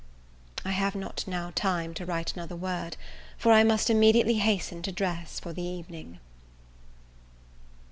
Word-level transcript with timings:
I 0.65 0.71
have 0.71 0.95
not 0.95 1.25
now 1.27 1.51
time 1.53 1.93
to 1.93 2.07
write 2.07 2.33
another 2.33 2.55
word, 2.55 2.97
for 3.37 3.51
I 3.51 3.63
must 3.63 3.87
immediately 3.87 4.39
hasten 4.39 4.81
to 4.81 4.91
dress 4.91 5.39
for 5.39 5.53
the 5.53 5.61
evening. 5.61 6.17